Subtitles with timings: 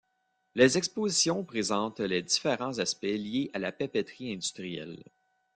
[0.55, 4.97] Les expositions présentent les différents aspects liés à la papeterie industrielle.